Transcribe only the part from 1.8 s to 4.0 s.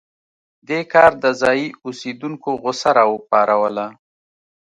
اوسېدونکو غوسه راوپاروله.